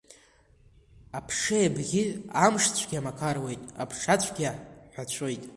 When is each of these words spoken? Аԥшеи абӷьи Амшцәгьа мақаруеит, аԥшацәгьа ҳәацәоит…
Аԥшеи 1.17 1.65
абӷьи 1.69 2.03
Амшцәгьа 2.45 3.05
мақаруеит, 3.05 3.61
аԥшацәгьа 3.81 4.51
ҳәацәоит… 4.93 5.43